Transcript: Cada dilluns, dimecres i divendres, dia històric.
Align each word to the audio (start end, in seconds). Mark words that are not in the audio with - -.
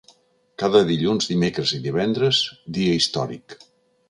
Cada 0.61 0.79
dilluns, 0.87 1.29
dimecres 1.33 1.75
i 1.79 1.83
divendres, 1.85 2.41
dia 2.79 2.97
històric. 3.03 3.59